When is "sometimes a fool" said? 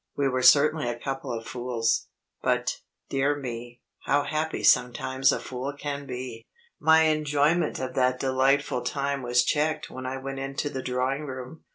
4.63-5.73